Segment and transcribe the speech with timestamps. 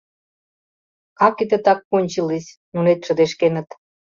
[1.19, 3.67] —Как это так кончилась?— нунет шыдешкеныт.